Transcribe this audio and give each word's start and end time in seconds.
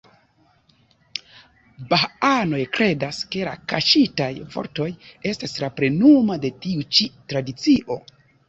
Bahaanoj 1.91 2.61
kredas, 2.79 3.19
ke 3.35 3.45
la 3.49 3.53
"Kaŝitaj 3.73 4.31
Vortoj" 4.55 4.89
estas 5.33 5.57
la 5.65 5.71
plenumo 5.81 6.43
de 6.47 6.53
tiu 6.65 6.91
ĉi 6.97 7.11
tradicio. 7.35 8.05